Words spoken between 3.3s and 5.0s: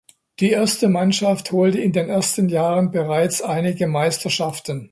einige Meisterschaften.